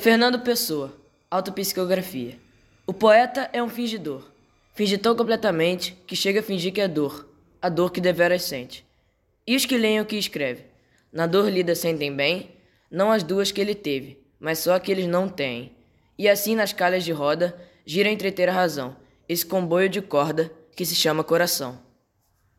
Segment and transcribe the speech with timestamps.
[0.00, 0.96] Fernando Pessoa,
[1.30, 2.38] Autopsicografia.
[2.86, 4.22] O poeta é um fingidor.
[4.74, 7.28] Finge tão completamente que chega a fingir que é dor,
[7.60, 8.86] a dor que deveras sente.
[9.46, 10.64] E os que leem o que escreve?
[11.12, 12.52] Na dor lida sentem bem,
[12.90, 15.72] não as duas que ele teve, mas só a que eles não têm.
[16.18, 17.54] E assim nas calhas de roda
[17.84, 18.96] gira entreter a razão,
[19.28, 21.78] esse comboio de corda que se chama coração.